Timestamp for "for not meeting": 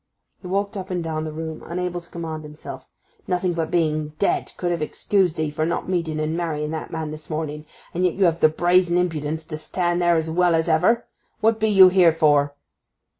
5.51-6.19